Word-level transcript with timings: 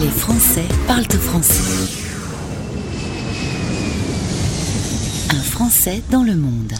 Les 0.00 0.08
Français 0.08 0.64
parlent 0.88 1.06
français. 1.16 1.62
Un 5.30 5.42
Français 5.42 6.02
dans 6.10 6.24
le 6.24 6.34
monde. 6.34 6.72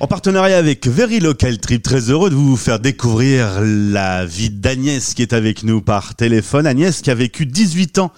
En 0.00 0.06
partenariat 0.06 0.56
avec 0.56 0.86
Very 0.86 1.20
Local 1.20 1.58
Trip, 1.58 1.82
très 1.82 2.08
heureux 2.08 2.30
de 2.30 2.34
vous 2.34 2.56
faire 2.56 2.80
découvrir 2.80 3.60
la 3.60 4.24
vie 4.24 4.48
d'Agnès 4.48 5.12
qui 5.12 5.20
est 5.20 5.34
avec 5.34 5.62
nous 5.62 5.82
par 5.82 6.14
téléphone. 6.14 6.66
Agnès 6.66 7.02
qui 7.02 7.10
a 7.10 7.14
vécu 7.14 7.44
18 7.44 7.98
ans 7.98 8.10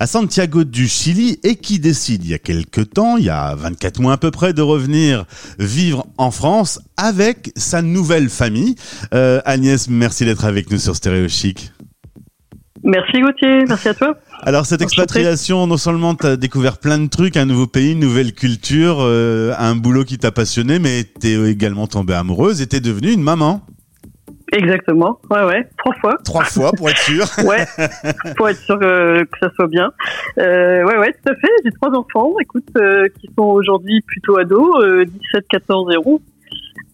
à 0.00 0.06
Santiago 0.06 0.64
du 0.64 0.88
Chili 0.88 1.38
et 1.44 1.56
qui 1.56 1.78
décide 1.78 2.24
il 2.24 2.30
y 2.30 2.34
a 2.34 2.38
quelques 2.38 2.88
temps, 2.88 3.18
il 3.18 3.24
y 3.24 3.28
a 3.28 3.54
24 3.54 4.00
mois 4.00 4.14
à 4.14 4.16
peu 4.16 4.30
près, 4.30 4.54
de 4.54 4.62
revenir 4.62 5.26
vivre 5.58 6.06
en 6.16 6.30
France 6.30 6.80
avec 6.96 7.52
sa 7.54 7.82
nouvelle 7.82 8.30
famille. 8.30 8.74
Euh, 9.12 9.42
Agnès, 9.44 9.90
merci 9.90 10.24
d'être 10.24 10.46
avec 10.46 10.70
nous 10.70 10.78
sur 10.78 10.96
Stéréo 10.96 11.28
Chic. 11.28 11.70
Merci 12.82 13.20
Gauthier, 13.20 13.64
merci 13.68 13.90
à 13.90 13.94
toi. 13.94 14.16
Alors 14.42 14.66
cette 14.66 14.82
expatriation, 14.82 15.66
non 15.66 15.76
seulement 15.76 16.14
tu 16.14 16.26
as 16.26 16.36
découvert 16.36 16.78
plein 16.78 16.98
de 16.98 17.08
trucs, 17.08 17.36
un 17.36 17.46
nouveau 17.46 17.66
pays, 17.66 17.92
une 17.92 18.00
nouvelle 18.00 18.32
culture, 18.32 18.98
euh, 19.00 19.52
un 19.58 19.74
boulot 19.74 20.04
qui 20.04 20.18
t'a 20.18 20.30
passionné, 20.30 20.78
mais 20.78 21.04
tu 21.20 21.28
es 21.28 21.50
également 21.50 21.86
tombée 21.86 22.14
amoureuse 22.14 22.62
et 22.62 22.66
tu 22.66 22.76
es 22.76 22.80
devenue 22.80 23.12
une 23.12 23.22
maman. 23.22 23.62
Exactement, 24.52 25.18
ouais, 25.30 25.44
ouais, 25.44 25.68
trois 25.76 25.94
fois. 25.96 26.16
Trois 26.24 26.44
fois 26.44 26.70
pour 26.72 26.88
être 26.88 26.98
sûr. 26.98 27.24
ouais, 27.44 27.64
pour 28.36 28.48
être 28.48 28.60
sûr 28.60 28.78
que, 28.78 29.24
que 29.24 29.38
ça 29.40 29.50
soit 29.56 29.66
bien. 29.66 29.90
Euh, 30.38 30.84
ouais, 30.84 30.98
ouais, 30.98 31.12
tout 31.12 31.32
à 31.32 31.34
fait. 31.34 31.50
J'ai 31.64 31.72
trois 31.72 31.90
enfants, 31.90 32.32
écoute, 32.40 32.68
euh, 32.76 33.08
qui 33.18 33.28
sont 33.36 33.44
aujourd'hui 33.44 34.00
plutôt 34.06 34.38
ados, 34.38 35.06
17, 35.06 35.48
14 35.48 35.92
et 35.92 35.98
11. 36.04 36.20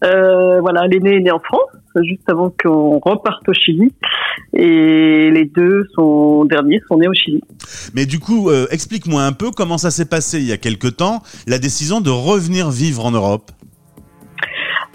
Euh, 0.04 0.60
voilà, 0.60 0.86
l'aîné 0.86 1.16
est 1.16 1.20
né 1.20 1.30
en 1.30 1.38
France, 1.38 1.70
juste 2.02 2.28
avant 2.28 2.50
qu'on 2.50 2.98
reparte 2.98 3.48
au 3.48 3.52
Chili. 3.52 3.92
Et 4.54 5.30
les 5.30 5.44
deux 5.44 5.84
sont 5.94 6.44
derniers 6.44 6.80
sont 6.88 6.98
nés 6.98 7.08
au 7.08 7.14
Chili. 7.14 7.40
Mais 7.94 8.06
du 8.06 8.18
coup, 8.18 8.50
euh, 8.50 8.66
explique-moi 8.70 9.22
un 9.22 9.32
peu 9.32 9.50
comment 9.50 9.78
ça 9.78 9.90
s'est 9.90 10.08
passé 10.08 10.38
il 10.38 10.46
y 10.46 10.52
a 10.52 10.58
quelque 10.58 10.88
temps, 10.88 11.22
la 11.46 11.58
décision 11.58 12.00
de 12.00 12.10
revenir 12.10 12.70
vivre 12.70 13.04
en 13.04 13.10
Europe. 13.10 13.50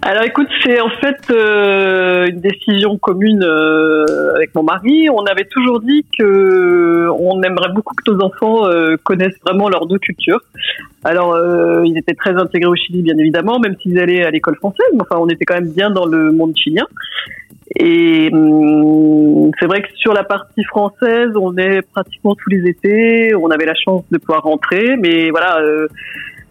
Alors 0.03 0.23
écoute, 0.23 0.47
c'est 0.63 0.79
en 0.79 0.89
fait 0.89 1.17
euh, 1.31 2.27
une 2.27 2.39
décision 2.39 2.97
commune 2.97 3.43
euh, 3.43 4.35
avec 4.35 4.55
mon 4.55 4.63
mari. 4.63 5.09
On 5.09 5.25
avait 5.25 5.43
toujours 5.43 5.81
dit 5.81 6.05
que 6.17 7.09
on 7.19 7.41
aimerait 7.41 7.73
beaucoup 7.73 7.93
que 7.93 8.11
nos 8.11 8.23
enfants 8.23 8.67
euh, 8.67 8.95
connaissent 9.03 9.37
vraiment 9.45 9.67
leurs 9.67 9.85
deux 9.87 9.97
cultures. 9.97 10.39
Alors 11.03 11.37
ils 11.85 11.97
étaient 11.97 12.13
très 12.13 12.35
intégrés 12.35 12.69
au 12.69 12.75
Chili, 12.75 13.01
bien 13.01 13.17
évidemment, 13.17 13.59
même 13.59 13.75
s'ils 13.81 13.99
allaient 13.99 14.23
à 14.23 14.31
l'école 14.31 14.55
française. 14.55 14.87
Mais 14.93 15.01
enfin, 15.01 15.19
on 15.19 15.27
était 15.27 15.45
quand 15.45 15.55
même 15.55 15.71
bien 15.71 15.89
dans 15.89 16.05
le 16.05 16.31
monde 16.31 16.55
chilien. 16.55 16.85
Et 17.75 18.29
hum, 18.31 19.51
c'est 19.59 19.67
vrai 19.67 19.81
que 19.81 19.89
sur 19.95 20.13
la 20.13 20.23
partie 20.23 20.63
française, 20.63 21.31
on 21.35 21.55
est 21.57 21.81
pratiquement 21.81 22.35
tous 22.35 22.49
les 22.49 22.69
étés. 22.69 23.35
On 23.35 23.49
avait 23.49 23.65
la 23.65 23.75
chance 23.75 24.03
de 24.09 24.17
pouvoir 24.17 24.43
rentrer, 24.43 24.95
mais 24.97 25.29
voilà 25.29 25.59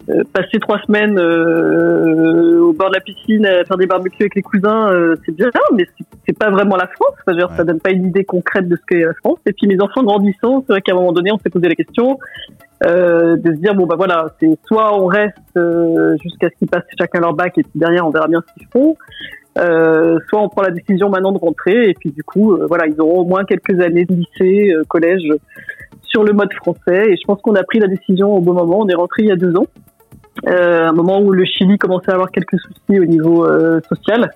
euh, 0.09 0.23
passer 0.33 0.59
trois 0.59 0.79
semaines 0.85 1.17
euh, 1.19 2.59
au 2.61 2.73
bord 2.73 2.89
de 2.89 2.95
la 2.95 3.01
piscine, 3.01 3.45
à 3.45 3.65
faire 3.65 3.77
des 3.77 3.87
barbecues 3.87 4.21
avec 4.21 4.35
les 4.35 4.41
cousins, 4.41 4.89
euh, 4.91 5.15
c'est 5.25 5.35
bien, 5.35 5.49
mais 5.75 5.85
c'est 6.25 6.37
pas 6.37 6.49
vraiment 6.49 6.77
la 6.77 6.87
France. 6.87 7.13
Enfin, 7.21 7.37
dire, 7.37 7.49
Ça 7.57 7.63
donne 7.63 7.79
pas 7.79 7.91
une 7.91 8.07
idée 8.07 8.23
concrète 8.23 8.67
de 8.67 8.75
ce 8.75 8.81
qu'est 8.87 9.03
la 9.03 9.13
France. 9.15 9.39
Et 9.45 9.53
puis 9.53 9.67
mes 9.67 9.81
enfants 9.81 10.03
grandissant, 10.03 10.63
c'est 10.65 10.73
vrai 10.73 10.81
qu'à 10.81 10.93
un 10.93 10.95
moment 10.95 11.11
donné, 11.11 11.31
on 11.31 11.37
s'est 11.37 11.49
posé 11.49 11.67
la 11.67 11.75
question 11.75 12.19
euh, 12.85 13.35
de 13.35 13.53
se 13.53 13.59
dire 13.59 13.75
bon 13.75 13.85
bah 13.85 13.95
voilà, 13.97 14.27
c'est 14.39 14.57
soit 14.65 14.97
on 14.97 15.07
reste 15.07 15.35
jusqu'à 16.21 16.49
ce 16.49 16.55
qu'ils 16.59 16.69
passent 16.69 16.83
chacun 16.97 17.19
leur 17.19 17.33
bac 17.33 17.57
et 17.57 17.63
puis 17.63 17.71
derrière 17.75 18.07
on 18.07 18.11
verra 18.11 18.27
bien 18.27 18.41
ce 18.47 18.53
qu'ils 18.53 18.67
font. 18.71 18.95
Euh, 19.57 20.19
soit 20.29 20.41
on 20.41 20.49
prend 20.49 20.61
la 20.61 20.71
décision 20.71 21.09
maintenant 21.09 21.31
de 21.31 21.39
rentrer 21.39 21.89
et 21.89 21.93
puis 21.93 22.11
du 22.11 22.23
coup 22.23 22.55
voilà 22.67 22.85
ils 22.85 22.99
auront 23.01 23.21
au 23.21 23.25
moins 23.25 23.43
quelques 23.43 23.79
années 23.81 24.05
de 24.05 24.13
lycée, 24.13 24.73
collège 24.87 25.27
sur 26.03 26.23
le 26.23 26.33
mode 26.33 26.53
français 26.53 27.09
et 27.09 27.15
je 27.15 27.25
pense 27.25 27.41
qu'on 27.41 27.55
a 27.55 27.63
pris 27.63 27.79
la 27.79 27.87
décision 27.87 28.35
au 28.35 28.39
bon 28.39 28.53
moment. 28.53 28.79
On 28.79 28.87
est 28.87 28.95
rentré 28.95 29.23
il 29.23 29.29
y 29.29 29.31
a 29.31 29.35
deux 29.35 29.55
ans. 29.55 29.65
Euh, 30.47 30.87
un 30.87 30.93
moment 30.93 31.19
où 31.19 31.31
le 31.31 31.45
Chili 31.45 31.77
commençait 31.77 32.11
à 32.11 32.15
avoir 32.15 32.31
quelques 32.31 32.59
soucis 32.59 32.99
au 32.99 33.05
niveau 33.05 33.45
euh, 33.45 33.79
social 33.89 34.29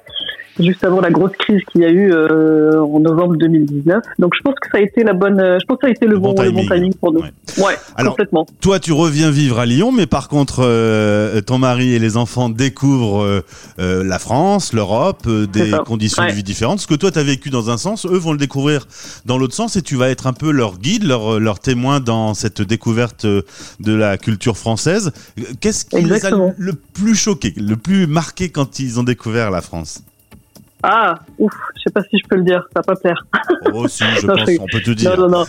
juste 0.60 0.84
avant 0.84 1.00
la 1.00 1.10
grosse 1.10 1.32
crise 1.40 1.62
qu'il 1.72 1.82
y 1.82 1.86
a 1.86 1.90
eu 1.90 2.12
euh, 2.14 2.82
en 2.82 3.00
novembre 3.00 3.36
2019. 3.38 4.04
Donc 4.20 4.34
je 4.36 4.42
pense 4.42 4.54
que 4.56 4.68
ça 4.72 4.78
a 4.78 4.82
été 4.82 5.04
la 5.04 5.14
bonne, 5.14 5.40
je 5.40 5.66
pense 5.66 5.78
que 5.78 5.88
ça 5.88 5.88
a 5.88 5.92
été 5.92 6.06
le, 6.06 6.20
bon, 6.20 6.34
timing. 6.34 6.56
le 6.56 6.62
bon 6.62 6.76
timing 6.76 6.94
pour 6.96 7.14
nous. 7.14 7.22
Ouais, 7.58 7.76
Alors, 7.96 8.14
complètement. 8.14 8.46
Toi, 8.60 8.80
tu 8.80 8.92
reviens 8.92 9.32
vivre 9.32 9.60
à 9.60 9.66
Lyon, 9.66 9.92
mais 9.92 10.06
par 10.06 10.28
contre, 10.28 10.62
ton 11.42 11.58
mari 11.58 11.94
et 11.94 12.00
les 12.00 12.18
enfants 12.18 12.50
découvrent 12.50 13.44
la 13.78 14.20
France, 14.20 14.74
l'Europe, 14.74 15.28
des 15.28 15.72
conditions 15.86 16.26
de 16.26 16.32
vie 16.32 16.44
différentes. 16.44 16.80
Ce 16.80 16.88
que 16.88 16.96
toi, 16.96 17.12
tu 17.12 17.20
as 17.20 17.24
vécu 17.24 17.50
dans 17.50 17.70
un 17.70 17.78
sens, 17.78 18.06
eux 18.06 18.18
vont 18.18 18.34
le 18.34 18.38
découvrir 18.38 18.88
dans 19.26 19.38
l'autre 19.38 19.56
sens, 19.56 19.78
et 19.78 19.82
tu 19.82 19.96
vas 19.96 20.10
être 20.10 20.28
un 20.28 20.34
peu 20.34 20.52
leur 20.52 20.78
guide, 20.78 21.06
leur, 21.06 21.40
leur 21.40 21.60
témoin 21.60 22.02
dans 22.02 22.34
cette 22.34 22.62
découverte 22.62 23.26
de 23.26 23.94
la 23.94 24.18
culture 24.18 24.58
française. 24.58 25.12
Qu'est-ce 25.60 25.86
qui 25.92 26.06
les 26.06 26.26
a 26.26 26.30
le 26.30 26.74
plus 26.74 27.16
choqué, 27.16 27.54
le 27.58 27.76
plus 27.76 28.08
marqué 28.08 28.50
quand 28.50 28.80
ils 28.80 29.00
ont 29.00 29.04
découvert 29.04 29.52
la 29.52 29.62
France 29.62 30.04
ah, 30.84 31.20
ouf, 31.38 31.54
je 31.76 31.82
sais 31.84 31.92
pas 31.92 32.02
si 32.02 32.18
je 32.18 32.28
peux 32.28 32.38
le 32.38 32.44
dire, 32.44 32.68
ça 32.74 32.80
va 32.80 32.82
pas 32.82 32.96
plaire. 32.96 33.26
Oh 33.74 33.88
si, 33.88 34.04
je 34.04 34.26
pense, 34.28 34.50
on 34.60 34.66
peut 34.66 34.82
te 34.82 34.92
dire. 34.92 35.16
Non, 35.16 35.28
non, 35.28 35.40
non. 35.40 35.46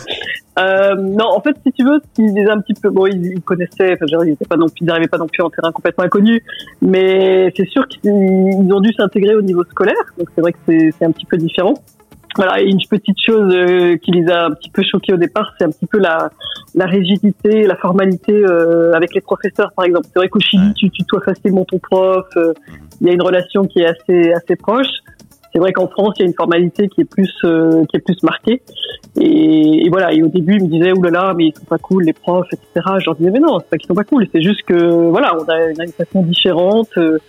Euh, 0.59 0.95
non, 0.95 1.25
en 1.35 1.41
fait, 1.41 1.55
si 1.65 1.71
tu 1.71 1.83
veux, 1.83 1.99
ils 2.19 2.33
disaient 2.33 2.51
un 2.51 2.61
petit 2.61 2.75
peu, 2.75 2.91
bon, 2.91 3.07
ils, 3.07 3.41
connaissaient, 3.41 3.93
enfin, 3.93 4.05
ils 4.23 4.29
n'étaient 4.29 4.45
pas 4.45 4.57
non 4.57 4.69
plus, 4.69 4.85
n'arrivaient 4.85 5.07
pas 5.07 5.17
non 5.17 5.27
plus 5.27 5.41
en 5.41 5.49
terrain 5.49 5.71
complètement 5.71 6.03
inconnu, 6.03 6.43
mais 6.81 7.51
c'est 7.57 7.67
sûr 7.67 7.87
qu'ils 7.87 8.71
ont 8.71 8.79
dû 8.79 8.93
s'intégrer 8.93 9.35
au 9.35 9.41
niveau 9.41 9.63
scolaire, 9.63 9.95
donc 10.19 10.27
c'est 10.35 10.41
vrai 10.41 10.53
que 10.53 10.59
c'est 10.67 11.05
un 11.05 11.11
petit 11.11 11.25
peu 11.25 11.37
différent. 11.37 11.73
Voilà, 12.35 12.61
et 12.61 12.65
une 12.65 12.79
petite 12.89 13.17
chose 13.23 13.53
euh, 13.53 13.95
qui 13.97 14.11
les 14.11 14.27
a 14.29 14.45
un 14.45 14.51
petit 14.51 14.69
peu 14.69 14.81
choqués 14.83 15.13
au 15.13 15.17
départ, 15.17 15.53
c'est 15.57 15.65
un 15.65 15.69
petit 15.69 15.85
peu 15.85 15.99
la, 15.99 16.31
la 16.73 16.85
rigidité, 16.85 17.67
la 17.67 17.75
formalité 17.75 18.33
euh, 18.33 18.93
avec 18.93 19.13
les 19.13 19.21
professeurs, 19.21 19.71
par 19.75 19.85
exemple. 19.85 20.07
C'est 20.11 20.19
vrai 20.19 20.29
qu'au 20.29 20.39
Chili, 20.39 20.73
tu 20.73 20.89
tutoies 20.89 21.21
facilement 21.21 21.63
ton 21.65 21.77
prof, 21.77 22.25
euh, 22.37 22.53
il 23.01 23.07
y 23.07 23.09
a 23.11 23.13
une 23.13 23.21
relation 23.21 23.65
qui 23.65 23.81
est 23.81 23.87
assez 23.87 24.33
assez 24.33 24.55
proche. 24.55 24.87
C'est 25.53 25.59
vrai 25.59 25.71
qu'en 25.71 25.87
France, 25.87 26.15
il 26.17 26.23
y 26.23 26.25
a 26.25 26.27
une 26.27 26.33
formalité 26.33 26.87
qui 26.89 27.01
est 27.01 27.05
plus 27.05 27.31
euh, 27.43 27.85
qui 27.85 27.97
est 27.97 27.99
plus 27.99 28.21
marquée. 28.23 28.63
Et, 29.21 29.87
voilà. 29.89 30.11
Et 30.11 30.23
au 30.23 30.27
début, 30.27 30.55
ils 30.55 30.63
me 30.63 30.67
disaient 30.67 30.91
oulala, 30.91 31.19
là 31.19 31.27
là, 31.27 31.33
mais 31.35 31.47
ils 31.47 31.55
sont 31.55 31.65
pas 31.65 31.77
cool, 31.77 32.03
les 32.03 32.13
profs, 32.13 32.47
etc. 32.51 32.67
Je 32.99 33.05
leur 33.05 33.15
disais 33.15 33.29
mais 33.29 33.39
non, 33.39 33.59
c'est 33.59 33.69
pas 33.69 33.77
qu'ils 33.77 33.87
sont 33.87 33.93
pas 33.93 34.03
cool. 34.03 34.27
C'est 34.33 34.41
juste 34.41 34.63
que 34.63 35.09
voilà, 35.09 35.37
on 35.37 35.43
a 35.43 35.69
une 35.69 35.91
façon 35.91 36.23
différente 36.23 36.89
euh, 36.97 37.19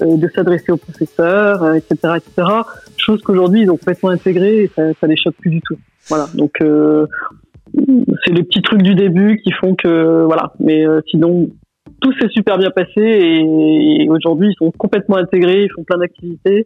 euh, 0.00 0.16
de 0.16 0.28
s'adresser 0.28 0.72
aux 0.72 0.78
professeurs, 0.78 1.74
etc., 1.74 2.14
etc. 2.16 2.48
Chose 2.96 3.20
qu'aujourd'hui 3.22 3.62
ils 3.62 3.70
ont 3.70 3.76
complètement 3.76 4.10
intégré 4.10 4.62
et 4.62 4.70
ça, 4.74 4.82
ça 4.98 5.06
les 5.06 5.16
choque 5.16 5.34
plus 5.34 5.50
du 5.50 5.60
tout. 5.60 5.76
Voilà. 6.08 6.26
Donc 6.34 6.52
c'est 8.24 8.32
les 8.32 8.42
petits 8.44 8.62
trucs 8.62 8.82
du 8.82 8.94
début 8.94 9.40
qui 9.44 9.52
font 9.52 9.74
que 9.74 10.24
voilà. 10.24 10.54
Mais 10.58 10.84
sinon, 11.10 11.50
tout 12.00 12.12
s'est 12.20 12.28
super 12.28 12.58
bien 12.58 12.70
passé 12.70 13.00
et, 13.00 14.08
aujourd'hui 14.08 14.48
ils 14.50 14.56
sont 14.56 14.70
complètement 14.72 15.16
intégrés, 15.16 15.64
ils 15.64 15.72
font 15.74 15.84
plein 15.84 15.98
d'activités. 15.98 16.64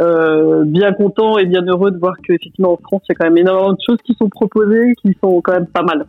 Euh, 0.00 0.62
bien 0.64 0.92
content 0.92 1.38
et 1.38 1.46
bien 1.46 1.62
heureux 1.62 1.90
de 1.90 1.98
voir 1.98 2.14
qu'effectivement 2.22 2.74
en 2.74 2.76
France 2.76 3.02
il 3.08 3.12
y 3.12 3.12
a 3.12 3.14
quand 3.16 3.24
même 3.24 3.38
énormément 3.38 3.72
de 3.72 3.80
choses 3.84 3.98
qui 4.04 4.14
sont 4.14 4.28
proposées 4.28 4.94
qui 5.02 5.16
sont 5.20 5.40
quand 5.40 5.52
même 5.52 5.66
pas 5.66 5.82
mal. 5.82 6.06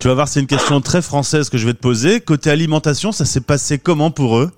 Tu 0.00 0.08
vas 0.08 0.14
voir, 0.14 0.26
c'est 0.28 0.40
une 0.40 0.46
question 0.46 0.80
très 0.80 1.02
française 1.02 1.50
que 1.50 1.58
je 1.58 1.66
vais 1.66 1.74
te 1.74 1.80
poser. 1.80 2.20
Côté 2.20 2.50
alimentation, 2.50 3.12
ça 3.12 3.26
s'est 3.26 3.42
passé 3.42 3.78
comment 3.78 4.10
pour 4.10 4.38
eux? 4.38 4.50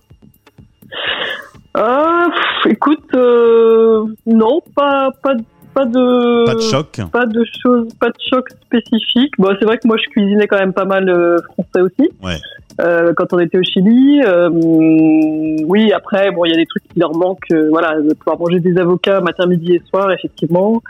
Euh, 1.76 2.28
Écoute, 2.66 3.14
euh, 3.14 4.04
non, 4.26 4.60
pas 4.74 5.10
pas 5.22 5.34
pas 5.74 5.84
de 5.84 6.44
pas 6.46 6.54
de 6.54 6.60
choc, 6.60 7.00
pas 7.12 7.26
de 7.26 7.44
choses, 7.62 7.88
pas 8.00 8.08
de 8.08 8.16
choc 8.30 8.48
spécifique. 8.66 9.32
Bon, 9.38 9.54
c'est 9.58 9.64
vrai 9.64 9.78
que 9.78 9.86
moi 9.86 9.96
je 9.96 10.08
cuisinais 10.10 10.46
quand 10.46 10.58
même 10.58 10.72
pas 10.72 10.84
mal 10.84 11.08
euh, 11.08 11.38
français 11.52 11.80
aussi. 11.80 12.10
Ouais. 12.22 12.36
Euh, 12.80 13.12
quand 13.16 13.32
on 13.32 13.38
était 13.38 13.58
au 13.58 13.62
Chili. 13.62 14.22
Euh, 14.24 14.50
oui, 15.66 15.92
après, 15.92 16.30
bon, 16.30 16.44
il 16.44 16.50
y 16.50 16.54
a 16.54 16.56
des 16.56 16.66
trucs 16.66 16.86
qui 16.88 16.98
leur 16.98 17.16
manquent. 17.16 17.50
Euh, 17.52 17.68
voilà, 17.70 18.00
de 18.00 18.14
pouvoir 18.14 18.38
manger 18.38 18.60
des 18.60 18.78
avocats 18.78 19.20
matin, 19.20 19.46
midi 19.46 19.74
et 19.74 19.82
soir, 19.88 20.12
effectivement. 20.12 20.80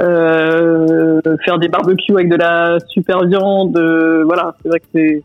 Euh, 0.00 1.20
faire 1.44 1.58
des 1.58 1.68
barbecues 1.68 2.12
avec 2.12 2.28
de 2.28 2.36
la 2.36 2.78
super 2.88 3.24
viande. 3.26 3.78
voilà, 4.24 4.54
c'est 4.62 4.68
vrai 4.68 4.80
que 4.80 4.86
c'est. 4.94 5.22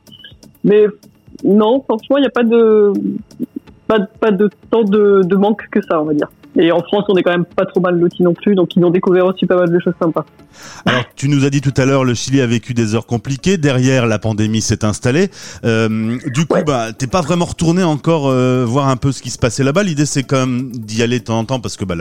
Mais 0.64 0.86
non, 1.44 1.82
franchement, 1.82 2.18
il 2.18 2.22
n'y 2.22 2.28
a 2.28 2.32
pas 2.32 2.44
de 2.44 2.94
pas, 3.88 4.00
pas 4.20 4.32
de 4.32 4.50
tant 4.70 4.84
de, 4.84 5.22
de 5.24 5.36
manque 5.36 5.68
que 5.72 5.82
ça, 5.82 6.02
on 6.02 6.06
va 6.06 6.14
dire. 6.14 6.30
Et 6.58 6.72
en 6.72 6.82
France, 6.82 7.06
on 7.08 7.16
est 7.16 7.24
quand 7.24 7.32
même 7.32 7.46
pas 7.46 7.66
trop 7.66 7.80
mal 7.80 7.98
lotis 7.98 8.24
non 8.24 8.34
plus, 8.34 8.56
donc 8.56 8.76
ils 8.76 8.84
ont 8.84 8.90
découvert 8.90 9.26
aussi 9.26 9.46
pas 9.46 9.56
mal 9.56 9.72
de 9.72 9.80
choses 9.80 9.94
sympas. 10.02 10.26
Alors, 10.86 11.06
tu 11.16 11.30
nous 11.30 11.46
as 11.46 11.50
dit 11.50 11.62
tout 11.62 11.74
à 11.78 11.86
l'heure, 11.86 12.04
le 12.04 12.14
Chili 12.14 12.42
a 12.42 12.48
vécu 12.48 12.74
des 12.74 12.94
heures 12.94 13.06
compliquées. 13.06 13.58
Derrière, 13.58 14.06
la 14.06 14.20
pandémie 14.20 14.62
s'est 14.62 14.84
installée. 14.84 15.30
Euh, 15.64 16.18
du 16.28 16.46
coup, 16.46 16.60
bah, 16.66 16.92
t'es 16.94 17.08
pas 17.08 17.22
vraiment 17.22 17.46
retourné 17.46 17.84
encore 17.84 18.28
euh, 18.28 18.66
voir 18.66 18.90
un 18.90 18.98
peu 18.98 19.12
ce 19.12 19.22
qui 19.22 19.30
se 19.30 19.38
passait 19.38 19.64
là-bas. 19.64 19.84
L'idée, 19.84 20.06
c'est 20.06 20.24
quand 20.24 20.46
même 20.46 20.72
d'y 20.72 21.04
aller 21.04 21.20
de 21.20 21.24
temps 21.24 21.40
en 21.40 21.46
temps 21.46 21.60
parce 21.60 21.78
que 21.78 21.86
bah, 21.86 21.96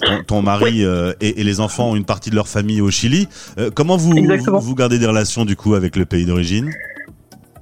ton, 0.00 0.22
ton, 0.26 0.42
mari 0.42 0.84
euh, 0.84 1.12
et, 1.20 1.40
et, 1.40 1.44
les 1.44 1.60
enfants 1.60 1.90
ont 1.90 1.96
une 1.96 2.04
partie 2.04 2.30
de 2.30 2.36
leur 2.36 2.48
famille 2.48 2.80
au 2.80 2.90
Chili. 2.90 3.28
Euh, 3.58 3.70
comment 3.74 3.96
vous, 3.96 4.12
vous, 4.12 4.60
vous 4.60 4.74
gardez 4.74 4.98
des 4.98 5.06
relations 5.06 5.44
du 5.44 5.56
coup 5.56 5.74
avec 5.74 5.96
le 5.96 6.06
pays 6.06 6.24
d'origine? 6.24 6.70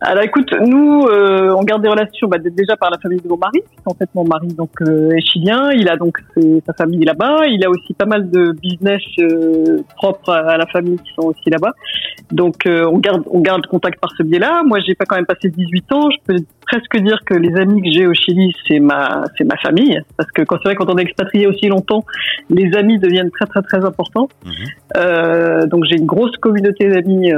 Alors 0.00 0.22
écoute, 0.22 0.52
nous, 0.64 1.02
euh, 1.06 1.52
on 1.56 1.62
garde 1.64 1.82
des 1.82 1.88
relations 1.88 2.28
bah, 2.28 2.38
déjà 2.38 2.76
par 2.76 2.88
la 2.90 2.98
famille 2.98 3.20
de 3.20 3.28
mon 3.28 3.36
mari. 3.36 3.60
En 3.84 3.94
fait, 3.94 4.08
mon 4.14 4.24
mari 4.24 4.46
donc 4.48 4.70
euh, 4.80 5.10
est 5.10 5.26
chilien. 5.26 5.70
Il 5.72 5.88
a 5.88 5.96
donc 5.96 6.18
sa 6.66 6.72
famille 6.72 7.04
là-bas. 7.04 7.46
Il 7.46 7.64
a 7.64 7.70
aussi 7.70 7.94
pas 7.94 8.04
mal 8.04 8.30
de 8.30 8.52
business 8.52 9.02
euh, 9.18 9.82
propres 9.96 10.30
à, 10.30 10.56
la 10.56 10.66
famille 10.66 10.98
qui 10.98 11.12
sont 11.14 11.26
aussi 11.26 11.50
là-bas. 11.50 11.72
Donc 12.30 12.66
euh, 12.66 12.88
on 12.92 12.98
garde 12.98 13.24
on 13.30 13.40
garde 13.40 13.66
contact 13.66 14.00
par 14.00 14.10
ce 14.16 14.22
biais-là. 14.22 14.62
Moi, 14.64 14.78
j'ai 14.86 14.94
pas 14.94 15.04
quand 15.04 15.16
même 15.16 15.26
passé 15.26 15.48
18 15.50 15.92
ans. 15.92 16.10
Je 16.10 16.16
peux 16.26 16.40
presque 16.70 16.96
dire 16.98 17.20
que 17.24 17.34
les 17.34 17.54
amis 17.56 17.82
que 17.82 17.90
j'ai 17.90 18.06
au 18.06 18.14
Chili, 18.14 18.54
c'est 18.66 18.80
ma 18.80 19.24
c'est 19.36 19.44
ma 19.44 19.56
famille. 19.56 20.00
Parce 20.16 20.30
que 20.30 20.42
quand 20.42 20.56
c'est 20.62 20.68
vrai 20.68 20.74
quand 20.74 20.90
on 20.90 20.98
est 20.98 21.02
expatrié 21.02 21.46
aussi 21.46 21.66
longtemps, 21.68 22.04
les 22.50 22.74
amis 22.76 22.98
deviennent 22.98 23.30
très 23.30 23.46
très 23.46 23.62
très 23.62 23.84
importants. 23.84 24.28
Mhm. 24.44 25.68
donc 25.68 25.84
j'ai 25.88 25.96
une 25.96 26.06
grosse 26.06 26.36
communauté 26.36 26.88
d'amis 26.88 27.30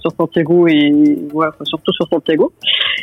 sur 0.00 0.12
Santiago 0.12 0.66
et 0.68 1.18
voilà, 1.32 1.52
surtout 1.64 1.92
sur 1.92 2.08
Santiago. 2.08 2.52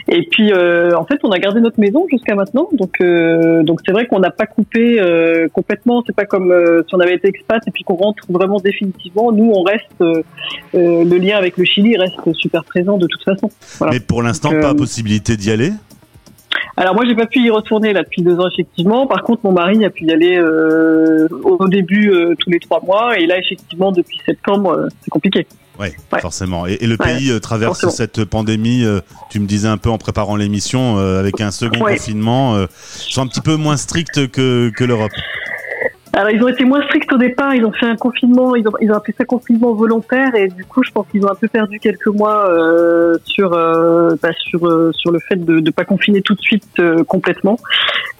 Et 0.07 0.27
puis, 0.29 0.51
euh, 0.51 0.95
en 0.95 1.05
fait, 1.05 1.19
on 1.23 1.31
a 1.31 1.39
gardé 1.39 1.59
notre 1.59 1.79
maison 1.79 2.05
jusqu'à 2.09 2.35
maintenant. 2.35 2.69
Donc, 2.73 3.01
euh, 3.01 3.63
donc 3.63 3.79
c'est 3.85 3.91
vrai 3.91 4.05
qu'on 4.05 4.19
n'a 4.19 4.29
pas 4.29 4.45
coupé 4.45 4.99
euh, 4.99 5.47
complètement. 5.51 6.03
C'est 6.05 6.15
pas 6.15 6.25
comme 6.25 6.53
si 6.87 6.95
on 6.95 6.99
avait 6.99 7.15
été 7.15 7.27
expat 7.27 7.61
et 7.67 7.71
puis 7.71 7.83
qu'on 7.83 7.95
rentre 7.95 8.23
vraiment 8.29 8.59
définitivement. 8.59 9.31
Nous, 9.31 9.51
on 9.51 9.63
reste. 9.63 9.85
le 10.73 11.17
lien 11.17 11.37
avec 11.37 11.57
le 11.57 11.65
Chili 11.65 11.97
reste 11.97 12.15
super 12.33 12.63
présent 12.63 12.97
de 12.97 13.07
toute 13.07 13.23
façon. 13.23 13.49
Mais 13.89 13.99
pour 13.99 14.21
l'instant, 14.21 14.51
pas 14.61 14.75
possibilité 14.75 15.37
d'y 15.37 15.51
aller. 15.51 15.71
Alors 16.77 16.93
moi 16.93 17.05
j'ai 17.07 17.15
pas 17.15 17.25
pu 17.25 17.39
y 17.39 17.49
retourner 17.49 17.93
là 17.93 18.03
depuis 18.03 18.21
deux 18.21 18.37
ans 18.39 18.49
effectivement. 18.51 19.07
Par 19.07 19.23
contre 19.23 19.41
mon 19.43 19.53
mari 19.53 19.85
a 19.85 19.89
pu 19.89 20.05
y 20.05 20.11
aller 20.11 20.37
euh, 20.37 21.27
au 21.43 21.67
début 21.67 22.09
euh, 22.09 22.35
tous 22.37 22.49
les 22.49 22.59
trois 22.59 22.81
mois 22.81 23.17
et 23.17 23.25
là 23.25 23.37
effectivement 23.37 23.91
depuis 23.91 24.19
septembre 24.25 24.71
euh, 24.71 24.87
c'est 25.01 25.09
compliqué. 25.09 25.47
Ouais, 25.79 25.93
forcément. 26.21 26.65
Et, 26.65 26.77
le 26.87 26.95
pays 26.95 27.37
traverse 27.41 27.89
cette 27.89 28.23
pandémie. 28.23 28.85
tu 29.29 29.41
me 29.41 29.45
disais 29.45 29.67
un 29.67 29.75
peu 29.75 29.89
en 29.89 29.97
préparant 29.97 30.37
l'émission 30.37 30.97
avec 30.97 31.41
un 31.41 31.51
second 31.51 31.79
confinement. 31.79 32.65
sont 32.69 33.23
un 33.23 33.27
petit 33.27 33.41
peu 33.41 33.57
moins 33.57 33.75
strict 33.75 34.31
que, 34.31 34.69
que 34.69 34.83
l'Europe. 34.85 35.11
Alors 36.15 36.29
ils 36.29 36.41
ont 36.41 36.47
été 36.47 36.63
moins 36.63 36.81
stricts 36.83 37.11
au 37.11 37.17
départ, 37.17 37.53
ils 37.55 37.65
ont 37.65 37.73
fait 37.73 37.87
un 37.87 37.97
confinement, 37.97 38.55
ils 38.55 38.65
ont, 38.65 38.71
ils 38.79 38.89
ont 38.89 38.93
appelé 38.95 39.13
ça 39.17 39.25
confinement 39.25 39.73
volontaire 39.73 40.33
et 40.33 40.47
du 40.47 40.63
coup 40.63 40.81
je 40.81 40.89
pense 40.91 41.05
qu'ils 41.11 41.25
ont 41.25 41.29
un 41.29 41.35
peu 41.35 41.49
perdu 41.49 41.77
quelques 41.77 42.07
mois 42.07 42.49
euh, 42.49 43.17
sur 43.25 43.51
euh, 43.51 44.15
bah, 44.23 44.29
sur 44.37 44.65
euh, 44.65 44.93
sur 44.93 45.11
le 45.11 45.19
fait 45.19 45.35
de 45.35 45.59
ne 45.59 45.69
pas 45.71 45.83
confiner 45.83 46.21
tout 46.21 46.33
de 46.33 46.39
suite 46.39 46.63
euh, 46.79 47.03
complètement. 47.03 47.57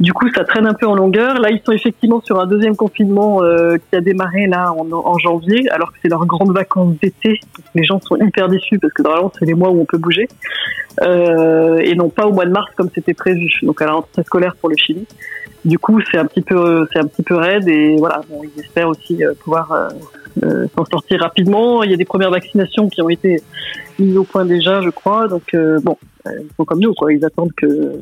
Du 0.02 0.12
coup 0.12 0.30
ça 0.36 0.44
traîne 0.44 0.68
un 0.68 0.74
peu 0.74 0.86
en 0.86 0.96
longueur. 0.96 1.40
Là 1.40 1.52
ils 1.52 1.62
sont 1.66 1.72
effectivement 1.72 2.20
sur 2.20 2.38
un 2.38 2.48
deuxième 2.48 2.76
confinement 2.76 3.42
euh, 3.42 3.78
qui 3.78 3.96
a 3.96 4.02
démarré 4.02 4.48
là 4.48 4.74
en, 4.74 4.92
en 4.92 5.18
janvier, 5.18 5.70
alors 5.70 5.94
que 5.94 5.98
c'est 6.02 6.10
leurs 6.10 6.26
grandes 6.26 6.54
vacances 6.54 6.96
d'été. 7.02 7.40
Les 7.76 7.86
gens 7.86 8.02
sont 8.02 8.18
hyper 8.18 8.50
déçus 8.50 8.78
parce 8.78 8.92
que 8.92 9.04
normalement 9.04 9.32
c'est 9.40 9.46
les 9.46 9.54
mois 9.54 9.70
où 9.70 9.80
on 9.80 9.86
peut 9.86 9.98
bouger 9.98 10.28
et 11.02 11.96
non 11.96 12.10
pas 12.10 12.26
au 12.26 12.34
mois 12.34 12.46
de 12.46 12.52
mars 12.52 12.72
comme 12.76 12.90
c'était 12.94 13.14
prévu. 13.14 13.50
Donc 13.64 13.82
à 13.82 13.86
la 13.86 13.94
rentrée 13.94 14.24
scolaire 14.24 14.56
pour 14.60 14.70
le 14.70 14.76
Chili. 14.76 15.08
Du 15.66 15.80
coup, 15.80 16.00
c'est 16.12 16.20
un 16.20 16.26
petit 16.26 16.44
peu, 16.44 16.88
c'est 16.94 17.00
un 17.00 17.08
petit 17.08 17.24
peu 17.24 17.36
raide 17.36 17.68
et 17.68 17.96
voilà, 17.98 18.22
ils 18.44 18.62
espèrent 18.62 18.88
aussi 18.88 19.26
euh, 19.26 19.34
pouvoir 19.34 19.72
euh, 19.72 19.90
euh, 20.44 20.68
s'en 20.76 20.86
sortir 20.86 21.22
rapidement. 21.22 21.82
Il 21.82 21.90
y 21.90 21.94
a 21.94 21.98
des 21.98 22.06
premières 22.06 22.30
vaccinations 22.30 22.88
qui 22.88 23.02
ont 23.02 23.10
été 23.10 23.42
mises 23.98 24.16
au 24.16 24.24
point 24.24 24.46
déjà, 24.46 24.82
je 24.84 24.92
crois. 24.92 25.28
Donc 25.28 25.56
bon, 25.82 25.98
ils 26.28 26.50
sont 26.56 26.66
comme 26.66 26.80
nous, 26.80 26.94
quoi. 26.94 27.12
Ils 27.12 27.26
attendent 27.26 27.54
que 27.58 27.94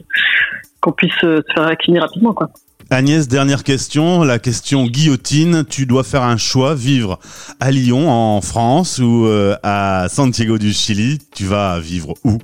qu'on 0.81 0.91
puisse 0.91 1.13
se 1.21 1.41
faire 1.55 1.63
vacciner 1.63 1.99
rapidement, 1.99 2.33
quoi. 2.33 2.49
Agnès, 2.89 3.29
dernière 3.29 3.63
question, 3.63 4.23
la 4.23 4.39
question 4.39 4.85
guillotine. 4.85 5.63
Tu 5.63 5.85
dois 5.85 6.03
faire 6.03 6.23
un 6.23 6.35
choix, 6.35 6.75
vivre 6.75 7.17
à 7.61 7.71
Lyon, 7.71 8.09
en 8.09 8.41
France, 8.41 8.99
ou 8.99 9.25
à 9.63 10.07
Santiago 10.09 10.57
du 10.57 10.73
Chili. 10.73 11.19
Tu 11.33 11.45
vas 11.45 11.79
vivre 11.79 12.13
où? 12.25 12.39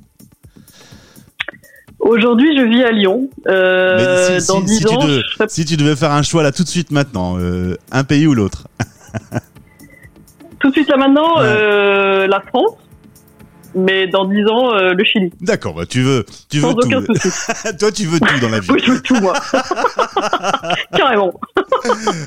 Aujourd'hui, 2.00 2.58
je 2.58 2.64
vis 2.64 2.84
à 2.84 2.92
Lyon. 2.92 3.30
Euh, 3.48 4.40
dans 4.48 4.66
si, 4.66 4.88
ans, 4.88 5.00
tu 5.00 5.46
si 5.48 5.66
tu 5.66 5.78
devais 5.78 5.96
faire 5.96 6.12
un 6.12 6.24
choix 6.24 6.44
là 6.44 6.52
tout 6.52 6.64
de 6.64 6.68
suite 6.68 6.92
maintenant, 6.92 7.38
euh, 7.38 7.76
un 7.92 8.04
pays 8.04 8.26
ou 8.26 8.34
l'autre? 8.34 8.68
Tout 10.60 10.70
de 10.70 10.74
suite 10.74 10.90
là 10.90 10.98
maintenant, 10.98 11.40
euh, 11.40 12.28
la 12.28 12.42
France 12.42 12.78
mais 13.76 14.08
dans 14.08 14.26
10 14.26 14.46
ans, 14.48 14.74
euh, 14.74 14.94
le 14.94 15.04
Chili. 15.04 15.32
D'accord, 15.42 15.76
bah, 15.76 15.86
tu 15.86 16.02
veux, 16.02 16.26
tu 16.50 16.60
Sans 16.60 16.70
veux 16.70 16.86
aucun 16.86 17.02
tout. 17.02 17.14
Toi, 17.80 17.92
tu 17.92 18.06
veux 18.06 18.20
tout 18.20 18.40
dans 18.42 18.50
la 18.50 18.60
vie. 18.60 18.70
oui, 18.72 18.82
je 18.86 18.92
veux 18.92 19.02
tout, 19.02 19.16
moi. 19.16 19.34
Carrément. 20.96 21.34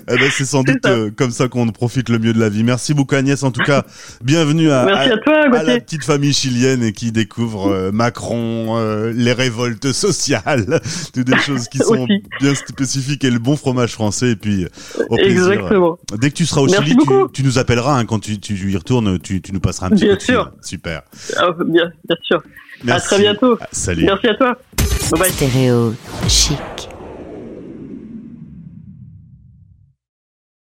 eh 0.09 0.17
ben, 0.17 0.31
c'est 0.31 0.45
sans 0.45 0.63
doute 0.63 0.85
euh, 0.87 1.11
comme 1.15 1.31
ça 1.31 1.49
qu'on 1.49 1.67
profite 1.69 2.09
le 2.09 2.19
mieux 2.19 2.33
de 2.33 2.41
la 2.41 2.49
vie. 2.49 2.63
Merci 2.63 2.95
beaucoup, 2.95 3.15
Agnès. 3.15 3.43
En 3.43 3.51
tout 3.51 3.63
cas, 3.63 3.85
bienvenue 4.23 4.71
à, 4.71 4.83
à, 4.83 5.19
toi, 5.19 5.49
la 5.49 5.81
petite 5.81 6.05
famille 6.05 6.33
chilienne 6.33 6.83
et 6.83 6.93
qui 6.93 7.13
découvre 7.13 7.71
euh, 7.71 7.93
Macron, 7.93 8.79
les 9.15 9.33
révoltes 9.33 9.93
sociales, 9.93 10.81
toutes 11.13 11.27
des 11.27 11.39
choses 11.39 11.69
qui 11.69 11.79
sont 11.79 12.07
bien 12.41 12.55
spécifiques 12.55 13.25
et 13.25 13.31
le 13.31 13.39
bon 13.39 13.57
fromage 13.57 13.93
français. 13.93 14.31
Et 14.31 14.37
puis, 14.37 14.67
au 15.11 15.17
plaisir. 15.17 15.53
Exactement. 15.53 15.99
Dès 16.19 16.31
que 16.31 16.35
tu 16.35 16.47
seras 16.47 16.63
au 16.63 16.69
Chili, 16.69 16.97
tu, 16.97 17.07
tu, 17.33 17.43
nous 17.43 17.59
appelleras 17.59 17.99
hein, 17.99 18.05
quand 18.07 18.21
tu, 18.21 18.39
tu, 18.39 18.71
y 18.71 18.77
retournes. 18.77 19.19
Tu, 19.19 19.43
tu 19.43 19.53
nous 19.53 19.61
passeras 19.61 19.89
un 19.89 19.91
petit 19.91 20.05
bien 20.05 20.15
coup 20.15 20.21
de 20.21 20.25
sûr. 20.25 20.53
Super. 20.63 21.03
Ah, 21.39 21.51
bien, 21.65 21.93
bien 22.07 22.17
sûr. 22.23 22.43
Merci. 22.85 23.07
À 23.07 23.09
très 23.09 23.19
bientôt. 23.21 23.59
Salut. 23.71 24.05
Merci 24.05 24.29
à 24.29 24.35
toi. 24.35 24.59
Bye 25.11 25.21
bye. 25.21 25.31
Stéréo 25.31 25.95
chic. 26.29 26.92